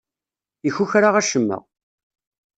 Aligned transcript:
Ikukra 0.67 1.09
acemma. 1.19 1.57